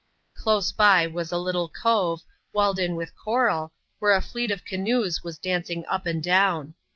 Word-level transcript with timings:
Close 0.33 0.71
by 0.71 1.05
was 1.05 1.31
a 1.31 1.37
little 1.37 1.69
cove, 1.69 2.23
walled 2.53 2.79
in 2.79 2.95
with 2.95 3.15
coral, 3.15 3.71
where«. 3.99 4.13
^<^«t 4.21 4.47
q>^ 4.47 4.49
<iasss^^ 4.79 5.21
wns 5.23 5.39
dancing 5.39 5.83
vp 5.87 6.09
and 6.09 6.23
down. 6.23 6.73